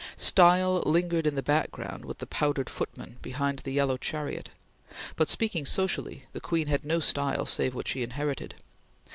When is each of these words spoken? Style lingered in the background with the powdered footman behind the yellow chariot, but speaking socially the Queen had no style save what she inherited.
Style 0.17 0.81
lingered 0.83 1.27
in 1.27 1.35
the 1.35 1.43
background 1.43 2.05
with 2.05 2.17
the 2.17 2.25
powdered 2.25 2.71
footman 2.71 3.17
behind 3.21 3.59
the 3.59 3.71
yellow 3.71 3.97
chariot, 3.97 4.49
but 5.15 5.29
speaking 5.29 5.63
socially 5.63 6.25
the 6.33 6.41
Queen 6.41 6.65
had 6.65 6.83
no 6.83 6.99
style 6.99 7.45
save 7.45 7.75
what 7.75 7.87
she 7.87 8.01
inherited. 8.01 8.55